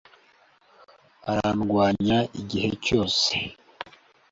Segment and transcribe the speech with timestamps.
[1.31, 3.33] Arandwanya igihe cyose